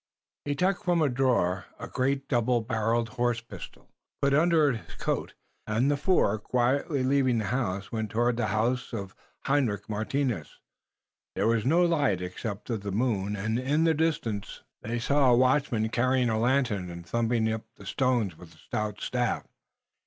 [0.45, 3.87] He took from a drawer a great double barreled horse pistol,
[4.19, 5.35] put it under his coat,
[5.67, 10.57] and the four, quietly leaving the house, went toward that of Hendrik Martinus.
[11.35, 15.29] There was no light except that of the moon and, in the distance, they saw
[15.29, 19.45] a watchman carrying a lantern and thumping upon the stones with a stout staff.